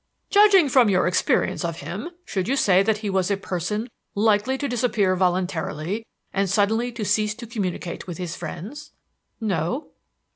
"Judging 0.31 0.67
from 0.67 0.89
your 0.89 1.05
experience 1.05 1.63
of 1.63 1.81
him, 1.81 2.09
should 2.25 2.47
you 2.47 2.55
say 2.55 2.81
that 2.81 2.99
he 3.05 3.09
was 3.11 3.29
a 3.29 3.37
person 3.37 3.87
likely 4.15 4.57
to 4.57 4.67
disappear 4.67 5.15
voluntarily 5.15 6.07
and 6.33 6.49
suddenly 6.49 6.91
to 6.91 7.05
cease 7.05 7.35
to 7.35 7.45
communicate 7.45 8.07
with 8.07 8.17
his 8.17 8.35
friends?" 8.35 8.93
"No." 9.39 9.91